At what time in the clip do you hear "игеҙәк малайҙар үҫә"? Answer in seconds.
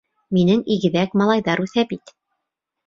0.77-1.89